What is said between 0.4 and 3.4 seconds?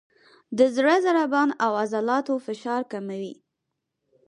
د زړه ضربان او عضلاتو فشار کموي،